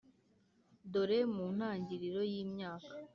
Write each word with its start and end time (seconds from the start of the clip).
dore 0.91 1.19
mu 1.35 1.45
ntangiriro 1.55 2.21
yimyaka, 2.31 2.93